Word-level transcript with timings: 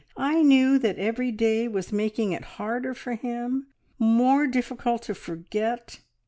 I 0.17 0.41
knew 0.41 0.79
that 0.79 0.97
every 0.97 1.31
day 1.31 1.67
was 1.67 1.91
making 1.93 2.31
it 2.31 2.43
harder 2.57 2.95
for 2.95 3.13
him, 3.13 3.67
more 3.99 4.47
difficult 4.47 5.03
to 5.03 5.13
forget. 5.13 5.99